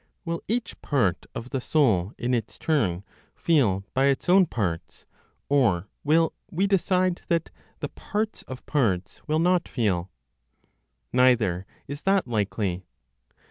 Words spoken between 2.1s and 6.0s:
in its turn, feel by its own parts, or